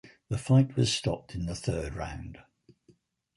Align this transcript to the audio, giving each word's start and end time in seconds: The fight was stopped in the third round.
The 0.29 0.39
fight 0.39 0.75
was 0.75 0.91
stopped 0.91 1.35
in 1.35 1.45
the 1.45 1.53
third 1.53 1.93
round. 1.93 2.39